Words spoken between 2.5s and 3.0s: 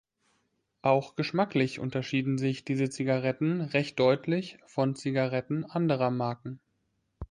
diese